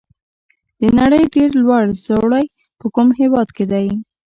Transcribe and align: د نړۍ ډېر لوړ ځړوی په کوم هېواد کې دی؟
د 0.79 0.81
نړۍ 0.99 1.23
ډېر 1.35 1.49
لوړ 1.61 1.83
ځړوی 2.05 2.45
په 2.79 2.85
کوم 2.95 3.07
هېواد 3.19 3.47
کې 3.55 3.65
دی؟ 3.71 3.87